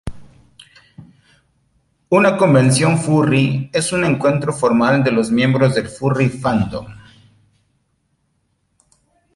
[2.09, 6.87] Una convención furry es un encuentro formal de los miembros del furry fandom.